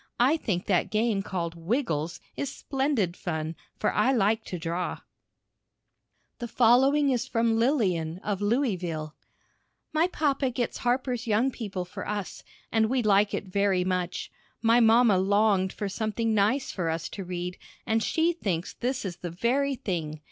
I 0.19 0.35
think 0.35 0.65
that 0.65 0.89
game 0.89 1.21
called 1.21 1.53
"Wiggles" 1.53 2.19
is 2.35 2.51
splendid 2.51 3.15
fun, 3.15 3.55
for 3.77 3.93
I 3.93 4.11
like 4.11 4.43
to 4.45 4.57
draw. 4.57 5.01
The 6.39 6.47
following 6.47 7.11
is 7.11 7.27
from 7.27 7.59
Lilian, 7.59 8.17
of 8.23 8.41
Louisville: 8.41 9.13
My 9.93 10.07
papa 10.07 10.49
gets 10.49 10.79
Harper's 10.79 11.27
Young 11.27 11.51
People 11.51 11.85
for 11.85 12.07
us, 12.07 12.41
and 12.71 12.89
we 12.89 13.03
like 13.03 13.35
it 13.35 13.45
very 13.45 13.83
much. 13.83 14.31
My 14.59 14.79
mamma 14.79 15.19
longed 15.19 15.71
for 15.71 15.87
something 15.87 16.33
nice 16.33 16.71
for 16.71 16.89
us 16.89 17.07
to 17.09 17.23
read, 17.23 17.59
and 17.85 18.01
she 18.01 18.33
thinks 18.33 18.73
this 18.73 19.05
is 19.05 19.17
the 19.17 19.29
very 19.29 19.75
thing. 19.75 20.19